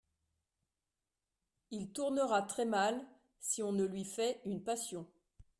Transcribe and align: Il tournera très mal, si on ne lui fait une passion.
Il 1.69 1.91
tournera 1.91 2.41
très 2.41 2.65
mal, 2.65 3.05
si 3.39 3.61
on 3.61 3.71
ne 3.71 3.83
lui 3.85 4.03
fait 4.03 4.41
une 4.45 4.63
passion. 4.63 5.07